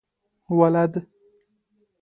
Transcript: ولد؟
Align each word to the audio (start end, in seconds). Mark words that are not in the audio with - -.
ولد؟ 0.59 0.93